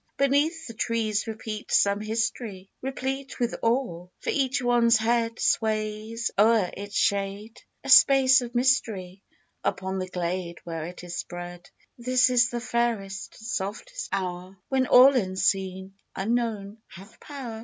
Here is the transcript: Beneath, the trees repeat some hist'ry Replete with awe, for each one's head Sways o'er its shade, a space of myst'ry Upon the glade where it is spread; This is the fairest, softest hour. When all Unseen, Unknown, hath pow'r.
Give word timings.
Beneath, 0.17 0.65
the 0.65 0.73
trees 0.73 1.27
repeat 1.27 1.69
some 1.71 1.99
hist'ry 2.01 2.69
Replete 2.81 3.37
with 3.39 3.53
awe, 3.61 4.07
for 4.19 4.29
each 4.31 4.59
one's 4.59 4.97
head 4.97 5.39
Sways 5.39 6.31
o'er 6.39 6.71
its 6.75 6.95
shade, 6.95 7.61
a 7.83 7.89
space 7.89 8.41
of 8.41 8.55
myst'ry 8.55 9.21
Upon 9.63 9.99
the 9.99 10.07
glade 10.09 10.57
where 10.63 10.85
it 10.85 11.03
is 11.03 11.17
spread; 11.19 11.69
This 11.99 12.31
is 12.31 12.49
the 12.49 12.59
fairest, 12.59 13.35
softest 13.53 14.09
hour. 14.11 14.57
When 14.69 14.87
all 14.87 15.15
Unseen, 15.15 15.93
Unknown, 16.15 16.79
hath 16.87 17.19
pow'r. 17.19 17.59